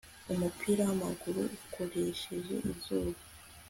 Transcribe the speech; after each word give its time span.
umupira 0.33 0.81
wamaguru 0.89 1.41
ukoresheje 1.57 2.55
izuba 2.71 3.19